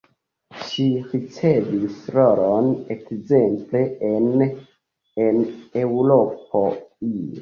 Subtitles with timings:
[0.67, 4.43] Ŝi ricevis rolon ekzemple en
[5.27, 5.39] En
[5.85, 6.65] Eŭropo
[7.13, 7.23] ie.